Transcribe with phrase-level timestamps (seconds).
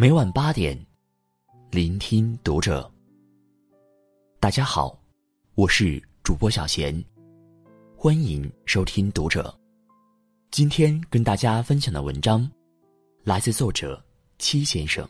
[0.00, 0.74] 每晚八点，
[1.70, 2.90] 聆听读者。
[4.40, 4.98] 大家好，
[5.56, 7.04] 我是主播小贤，
[7.98, 9.54] 欢迎收听读者。
[10.50, 12.50] 今天跟大家分享的文章，
[13.24, 14.02] 来自作者
[14.38, 15.06] 七先生。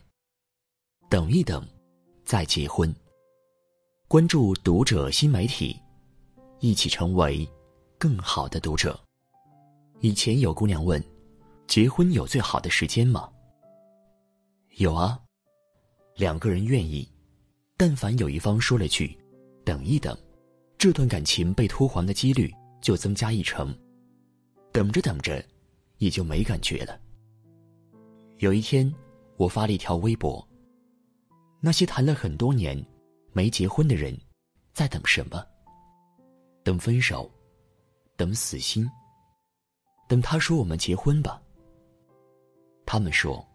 [1.09, 1.65] 等一等，
[2.25, 2.93] 再结婚。
[4.09, 5.81] 关注读者新媒体，
[6.59, 7.49] 一起成为
[7.97, 8.99] 更好的读者。
[10.01, 11.01] 以前有姑娘问
[11.69, 13.31] ：“结婚有最好的时间吗？”
[14.81, 15.21] 有啊，
[16.17, 17.07] 两个人愿意，
[17.77, 19.15] 但凡有一方说了句
[19.63, 20.17] “等一等”，
[20.79, 23.79] 这段感情被拖黄的几率就增加一成。
[24.73, 25.45] 等着等着，
[25.99, 26.99] 也就没感觉了。
[28.39, 28.91] 有一天，
[29.37, 30.49] 我发了一条微博
[31.61, 32.83] ：“那些谈了很多年
[33.35, 34.19] 没结婚的人，
[34.73, 35.45] 在等什么？
[36.65, 37.31] 等分手，
[38.17, 38.89] 等死心，
[40.09, 41.39] 等他说我们结婚吧。”
[42.87, 43.47] 他们说：“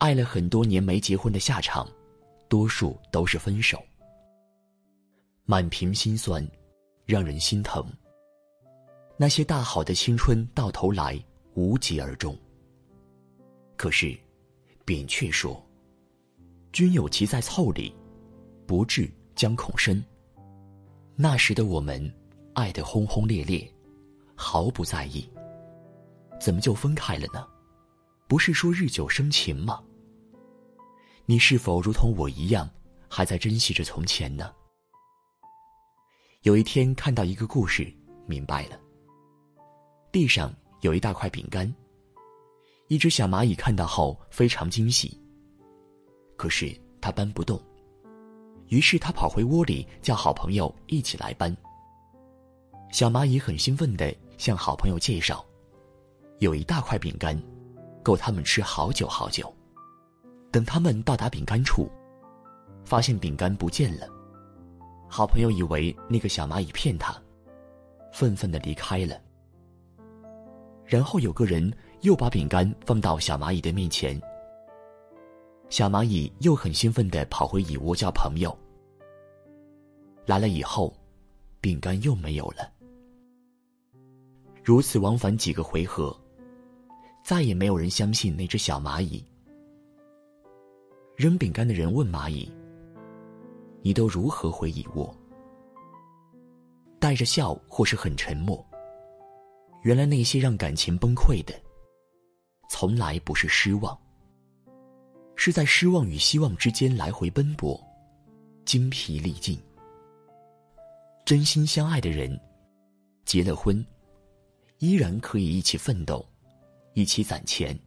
[0.00, 1.86] 爱了很多年没结婚的下场，
[2.48, 3.80] 多数都是分手。”
[5.44, 6.46] 满屏心酸，
[7.04, 7.84] 让人心疼。
[9.18, 12.34] 那些大好的青春，到头来无疾而终。
[13.76, 14.18] 可是，
[14.86, 15.62] 扁鹊说
[16.72, 17.94] ：“君有疾在腠理，
[18.66, 20.02] 不治将恐深。”
[21.14, 22.10] 那时的我们，
[22.54, 23.70] 爱得轰轰烈烈，
[24.34, 25.28] 毫不在意。
[26.40, 27.46] 怎么就分开了呢？
[28.26, 29.82] 不是说日久生情吗？
[31.30, 32.68] 你是否如同我一样，
[33.08, 34.52] 还在珍惜着从前呢？
[36.42, 37.88] 有一天看到一个故事，
[38.26, 38.76] 明白了。
[40.10, 41.72] 地上有一大块饼干。
[42.88, 45.16] 一只小蚂蚁看到后非常惊喜。
[46.36, 47.62] 可是它搬不动，
[48.66, 51.56] 于是它跑回窝里叫好朋友一起来搬。
[52.90, 55.46] 小蚂蚁很兴奋地向好朋友介绍，
[56.40, 57.40] 有一大块饼干，
[58.02, 59.54] 够他们吃好久好久。
[60.50, 61.88] 等他们到达饼干处，
[62.84, 64.08] 发现饼干不见了。
[65.08, 67.16] 好朋友以为那个小蚂蚁骗他，
[68.12, 69.20] 愤愤地离开了。
[70.84, 74.20] 然后有个人又把饼干放到小蚂蚁的面前，
[75.68, 78.56] 小蚂蚁又很兴奋地跑回蚁窝叫朋友。
[80.26, 80.92] 来了以后，
[81.60, 82.68] 饼干又没有了。
[84.64, 86.16] 如此往返几个回合，
[87.24, 89.24] 再也没有人相信那只小蚂蚁。
[91.20, 92.50] 扔饼干的人问蚂蚁
[93.84, 95.14] ：“你都如何回蚁窝？”
[96.98, 98.66] 带着笑或是很沉默。
[99.82, 101.52] 原来那些让感情崩溃的，
[102.70, 103.94] 从来不是失望，
[105.36, 107.78] 是在失望与希望之间来回奔波，
[108.64, 109.60] 精疲力尽。
[111.26, 112.40] 真心相爱的人，
[113.26, 113.86] 结了婚，
[114.78, 116.26] 依然可以一起奋斗，
[116.94, 117.78] 一起攒钱，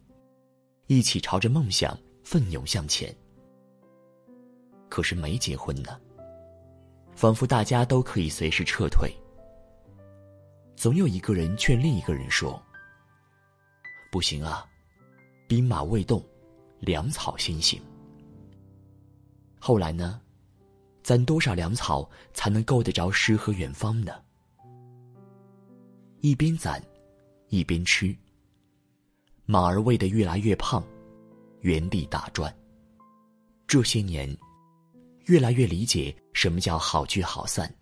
[0.86, 3.12] 一起朝着梦想奋勇向前。
[4.94, 6.00] 可是没结婚呢，
[7.16, 9.12] 仿佛大家都可以随时撤退。
[10.76, 12.62] 总有一个人劝另一个人说
[14.14, 14.64] ：“不行啊，
[15.48, 16.24] 兵马未动，
[16.80, 17.82] 粮草先行。”
[19.58, 20.22] 后来呢，
[21.02, 24.14] 攒多少粮草才能够得着诗和远方呢？
[26.20, 26.80] 一边攒，
[27.48, 28.16] 一边吃。
[29.48, 30.84] 马儿喂得越来越胖，
[31.62, 32.56] 原地打转。
[33.66, 34.30] 这些年，
[35.26, 37.74] 越来越理解什么叫好聚好散。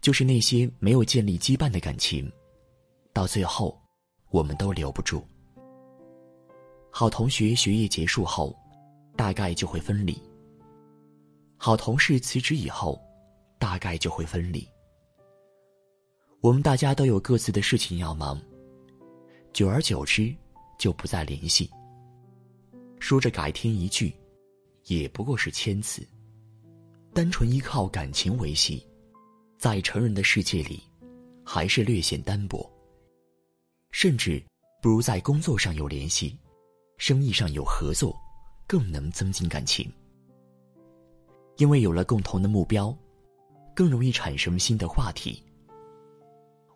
[0.00, 2.30] 就是那些没有建立羁绊的感情，
[3.12, 3.80] 到最后，
[4.30, 5.24] 我们都留不住。
[6.90, 8.54] 好同学学业结束后，
[9.16, 10.14] 大概就会分离；
[11.56, 13.00] 好同事辞职以后，
[13.58, 14.68] 大概就会分离。
[16.40, 18.42] 我们大家都有各自的事情要忙，
[19.52, 20.34] 久而久之，
[20.78, 21.70] 就不再联系。
[22.98, 24.12] 说着改天一句，
[24.86, 26.04] 也不过是谦辞。
[27.14, 28.86] 单纯依靠感情维系。
[29.58, 30.82] 在成人的世界里，
[31.44, 32.68] 还是略显单薄。
[33.92, 34.42] 甚至
[34.80, 36.36] 不如在工作上有联系，
[36.96, 38.18] 生意上有合作，
[38.66, 39.88] 更能增进感情。
[41.58, 42.92] 因为有了共同的目标，
[43.72, 45.40] 更容易产生新的话题。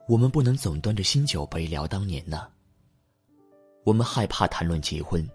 [0.06, 2.46] 我们不能总端着新酒杯聊当年呢。
[3.84, 5.28] 我们害怕谈论结婚，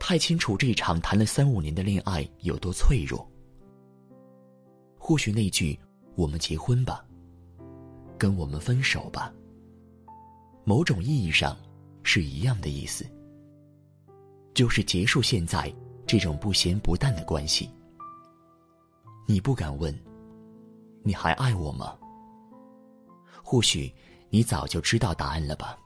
[0.00, 3.30] 太清楚这场谈了三五年的恋爱有多脆弱。
[5.06, 5.78] 或许那句。
[6.16, 7.04] 我们结婚吧，
[8.16, 9.34] 跟我们分手吧。
[10.62, 11.56] 某种意义上，
[12.04, 13.04] 是一样的意思，
[14.54, 15.74] 就是结束现在
[16.06, 17.68] 这种不咸不淡的关系。
[19.26, 19.92] 你不敢问，
[21.02, 21.98] 你还爱我吗？
[23.42, 23.92] 或许
[24.30, 25.76] 你早就知道答案了吧。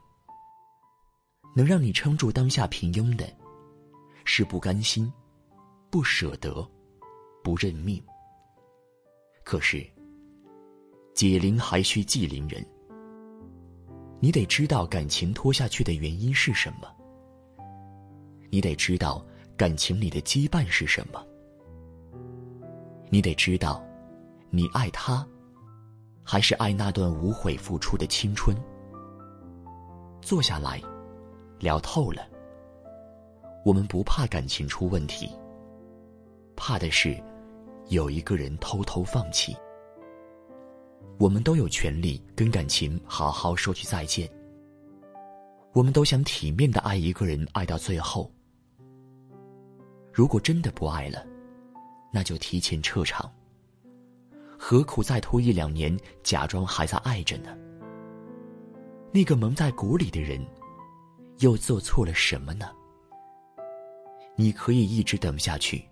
[1.57, 3.27] 能让你撑住当下平庸的，
[4.27, 5.11] 是不甘心、
[5.89, 6.71] 不舍得、
[7.43, 8.05] 不认命。
[9.49, 9.83] 可是，
[11.15, 12.63] 解铃还须系铃人。
[14.21, 16.95] 你得知道感情拖下去的原因是什么。
[18.51, 19.25] 你得知道
[19.57, 21.27] 感情里的羁绊是什么。
[23.09, 23.83] 你得知道，
[24.51, 25.27] 你爱他，
[26.23, 28.55] 还是爱那段无悔付出的青春。
[30.21, 30.79] 坐下来，
[31.59, 32.29] 聊透了。
[33.65, 35.27] 我们不怕感情出问题，
[36.55, 37.19] 怕的是
[37.89, 39.57] 有一个人偷偷放弃。
[41.19, 44.29] 我们都有权利跟感情好好说句再见。
[45.73, 48.31] 我们都想体面的爱一个人，爱到最后。
[50.13, 51.25] 如果真的不爱了，
[52.13, 53.31] 那就提前撤场。
[54.59, 57.57] 何苦再拖一两年，假装还在爱着呢？
[59.13, 60.45] 那个蒙在鼓里的人，
[61.39, 62.69] 又做错了什么呢？
[64.37, 65.88] 你可以一直等下去，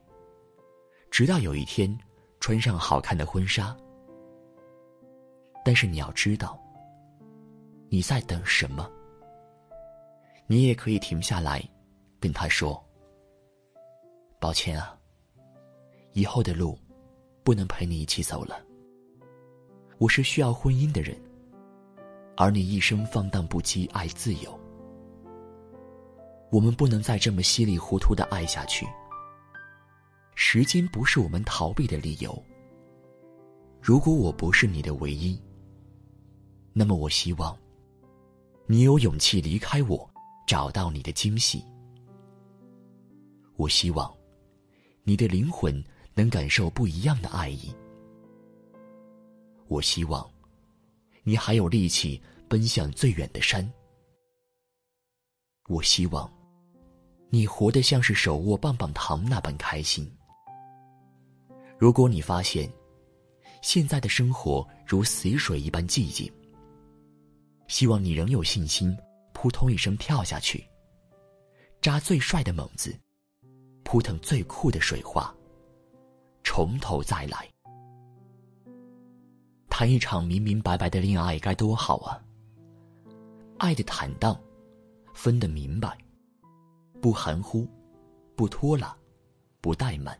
[1.11, 1.97] 直到有一天
[2.41, 3.77] 穿上好看的婚纱。
[5.65, 6.59] 但是你要知道，
[7.89, 8.91] 你在等什么？
[10.47, 11.63] 你也可以停下来，
[12.21, 12.81] 跟他说
[14.39, 14.97] ：“抱歉啊，
[16.13, 16.79] 以后的路
[17.43, 18.61] 不能陪你一起走了。
[19.99, 21.17] 我是需要婚姻的人。”
[22.39, 24.61] 而你一生放荡不羁，爱自由。
[26.53, 28.87] 我们不能再这么稀里糊涂的爱下去。
[30.37, 32.41] 时间不是我们逃避的理由。
[33.83, 35.37] 如果我不是你的唯一，
[36.73, 37.57] 那么我希望
[38.67, 40.09] 你有勇气离开我，
[40.47, 41.65] 找到你的惊喜。
[43.57, 44.15] 我希望
[45.03, 45.83] 你的灵魂
[46.15, 47.75] 能感受不一样的爱意。
[49.67, 50.25] 我希望。
[51.29, 53.69] 你还有力气奔向最远的山。
[55.67, 56.33] 我希望，
[57.31, 60.09] 你活得像是手握棒棒糖那般开心。
[61.79, 62.71] 如果你发现，
[63.63, 66.33] 现在的生活如死水一般寂静，
[67.69, 68.97] 希望你仍有信心，
[69.35, 70.67] 扑通一声跳下去，
[71.83, 72.99] 扎最帅的猛子，
[73.85, 75.35] 扑腾最酷的水花，
[76.43, 77.47] 从头再来。
[79.69, 82.19] 谈一场明明白白的恋爱该多好啊！
[83.59, 84.41] 爱的坦荡，
[85.13, 85.99] 分得明白，
[87.03, 87.69] 不含糊，
[88.35, 88.97] 不拖拉，
[89.61, 90.19] 不怠慢。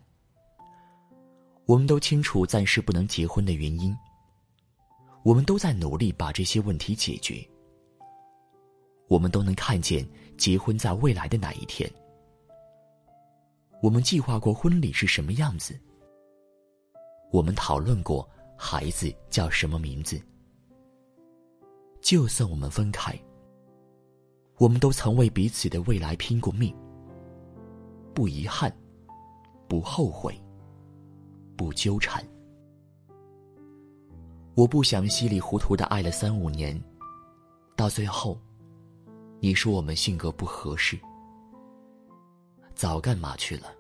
[1.67, 3.97] 我们都清楚暂时不能结婚的原因，
[5.25, 7.47] 我们都在努力把这些问题解决。
[9.09, 11.91] 我们都能看见结婚在未来的哪一天。
[13.83, 15.79] 我们计划过婚礼是什么样子，
[17.31, 18.29] 我们讨论过。
[18.59, 20.19] 孩子叫什么名字？
[22.01, 23.15] 就算我们分开，
[24.57, 26.75] 我们都曾为彼此的未来拼过命。
[28.15, 28.75] 不遗憾，
[29.69, 30.35] 不后悔，
[31.57, 32.23] 不纠缠。
[34.55, 36.81] 我不想稀里糊涂的爱了三五年，
[37.75, 38.39] 到最后，
[39.41, 40.99] 你说我们性格不合适，
[42.75, 43.73] 早干嘛去了？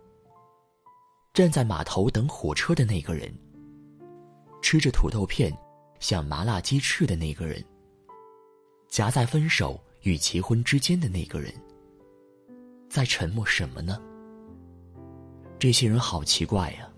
[1.33, 3.33] 站在码头等火车的那个人。
[4.63, 5.57] 吃着土豆片，
[6.01, 7.65] 像麻辣鸡翅的那个人，
[8.89, 11.53] 夹在分手与结婚之间的那个人，
[12.89, 14.01] 在沉默什么呢？
[15.59, 16.91] 这些人好奇怪呀，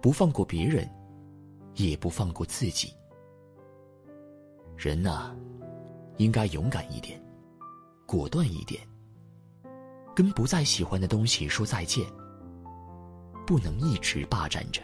[0.00, 0.88] 不放过别人，
[1.74, 2.92] 也不放过自己。
[4.76, 5.34] 人呐，
[6.18, 7.20] 应该勇敢一点，
[8.06, 8.80] 果断一点，
[10.14, 12.06] 跟不再喜欢的东西说再见，
[13.46, 14.80] 不能一直霸占着。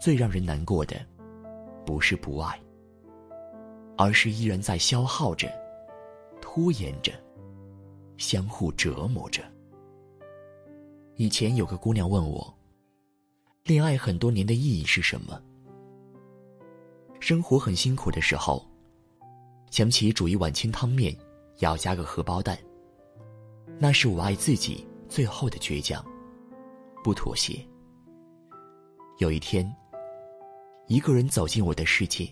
[0.00, 0.94] 最让人难过的，
[1.84, 2.60] 不是不爱，
[3.96, 5.50] 而是依然在消耗着、
[6.40, 7.12] 拖延着、
[8.16, 9.42] 相互折磨着。
[11.16, 12.54] 以前有个姑娘问我，
[13.64, 15.40] 恋爱很多年的意义是什么？
[17.18, 18.62] 生活很辛苦的时候，
[19.70, 21.16] 想起煮一碗清汤面，
[21.60, 22.58] 要加个荷包蛋，
[23.78, 26.04] 那是我爱自己最后的倔强，
[27.02, 27.58] 不妥协。
[29.16, 29.74] 有一天。
[30.86, 32.28] 一个人走进我的世界，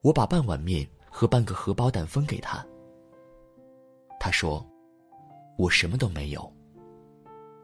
[0.00, 2.66] 我把半碗面和半个荷包蛋分给他。
[4.18, 4.66] 他说
[5.58, 6.50] ：“我什么都没有，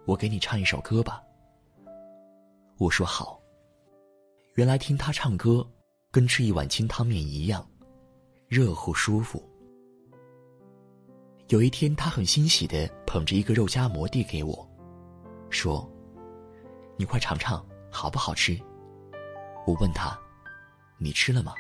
[0.04, 1.22] 我给你唱一首歌吧。”
[2.78, 3.40] 我说：“好。”
[4.54, 5.68] 原来听他唱歌，
[6.10, 7.68] 跟吃一碗清汤面一样，
[8.48, 9.42] 热乎舒服。
[11.48, 14.68] 有一天，他很欣喜的捧着一个肉夹馍递给我，
[15.50, 15.88] 说
[16.98, 18.58] ：“你快尝尝，好不好吃？”
[19.66, 20.18] 我问他
[20.98, 21.54] ：“你吃了吗？”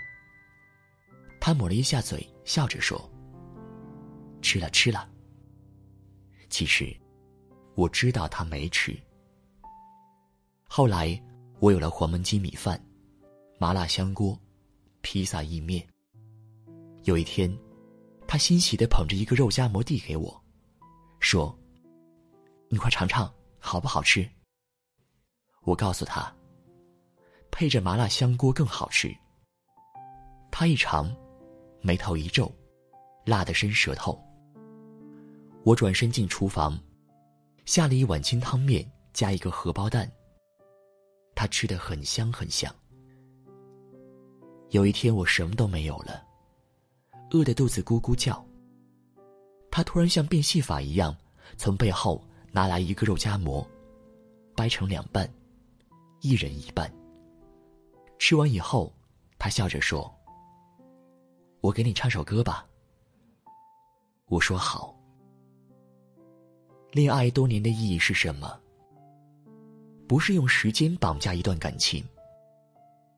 [1.40, 3.10] 他抹了一下嘴，笑着说
[4.42, 5.08] ：“吃了，吃了。”
[6.50, 6.94] 其实，
[7.74, 8.94] 我知道他没吃。
[10.78, 11.20] 后来，
[11.58, 12.80] 我有了黄焖鸡米饭、
[13.58, 14.38] 麻辣香锅、
[15.00, 15.84] 披萨意面。
[17.02, 17.52] 有一天，
[18.28, 20.40] 他欣喜的捧着一个肉夹馍递给我，
[21.18, 21.52] 说
[22.70, 24.24] ：“你快尝尝，好不好吃？”
[25.66, 26.32] 我告诉他
[27.50, 29.12] ：“配着麻辣香锅更好吃。”
[30.48, 31.12] 他一尝，
[31.80, 32.54] 眉头一皱，
[33.24, 34.16] 辣得伸舌头。
[35.64, 36.78] 我转身进厨房，
[37.64, 40.08] 下了一碗清汤面，加一个荷包蛋。
[41.38, 42.74] 他吃的很香很香。
[44.70, 46.26] 有一天我什么都没有了，
[47.30, 48.44] 饿得肚子咕咕叫。
[49.70, 51.16] 他突然像变戏法一样，
[51.56, 53.64] 从背后拿来一个肉夹馍，
[54.56, 55.32] 掰成两半，
[56.22, 56.92] 一人一半。
[58.18, 58.92] 吃完以后，
[59.38, 60.12] 他笑着说
[61.62, 62.66] ：“我给你唱首歌吧。”
[64.26, 64.92] 我说好。
[66.90, 68.60] 恋爱多年的意义是什么？
[70.08, 72.02] 不是用时间绑架一段感情，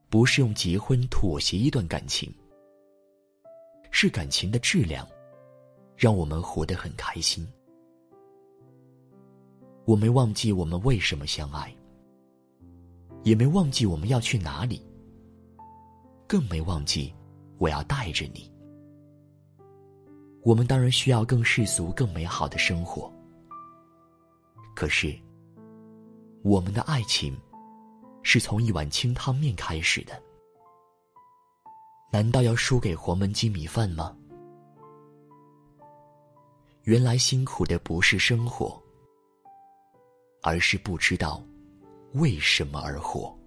[0.09, 2.35] 不是用结婚妥协一段感情，
[3.92, 5.06] 是感情的质量，
[5.97, 7.47] 让我们活得很开心。
[9.85, 11.73] 我没忘记我们为什么相爱，
[13.23, 14.85] 也没忘记我们要去哪里，
[16.26, 17.14] 更没忘记
[17.59, 18.50] 我要带着你。
[20.42, 23.12] 我们当然需要更世俗、更美好的生活。
[24.75, 25.16] 可是，
[26.42, 27.38] 我们的爱情
[28.23, 30.23] 是从一碗清汤面开始的，
[32.11, 34.16] 难道要输给黄焖鸡米饭吗？
[36.85, 38.82] 原来辛苦的不是生活，
[40.42, 41.42] 而是不知道
[42.14, 43.38] 为什么而活。